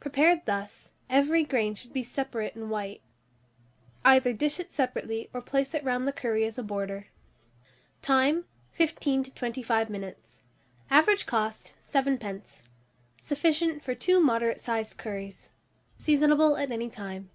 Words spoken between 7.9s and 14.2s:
Time. 15 to 25 minutes. Average cost, 7d. Sufficient for 2